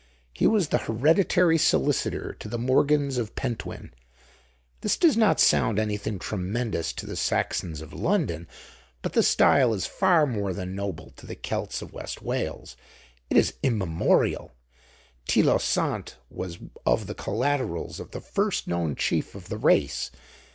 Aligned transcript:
He 0.33 0.47
was 0.47 0.69
the 0.69 0.79
hereditary 0.79 1.59
solicitor 1.59 2.33
to 2.39 2.49
the 2.49 2.57
Morgans 2.57 3.19
of 3.19 3.35
Pentwyn. 3.35 3.93
This 4.81 4.97
does 4.97 5.15
not 5.15 5.39
sound 5.39 5.77
anything 5.77 6.17
tremendous 6.17 6.91
to 6.93 7.05
the 7.05 7.15
Saxons 7.15 7.81
of 7.81 7.93
London; 7.93 8.47
but 9.03 9.13
the 9.13 9.21
style 9.21 9.75
is 9.75 9.85
far 9.85 10.25
more 10.25 10.53
than 10.55 10.73
noble 10.73 11.11
to 11.17 11.27
the 11.27 11.35
Celts 11.35 11.83
of 11.83 11.93
West 11.93 12.19
Wales; 12.19 12.75
it 13.29 13.37
is 13.37 13.53
immemorial; 13.61 14.53
Teilo 15.27 15.59
Sant 15.61 16.17
was 16.31 16.57
of 16.83 17.05
the 17.05 17.13
collaterals 17.13 17.99
of 17.99 18.09
the 18.09 18.21
first 18.21 18.67
known 18.67 18.95
chief 18.95 19.35
of 19.35 19.49
the 19.49 19.57
race. 19.59 20.09